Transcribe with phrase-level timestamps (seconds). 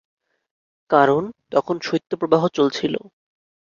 [0.89, 1.23] কারণ,
[1.51, 2.95] তখন শৈত্যপ্রবাহ চলছিল।